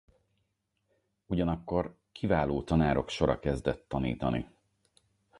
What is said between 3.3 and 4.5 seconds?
kezdett tanítani.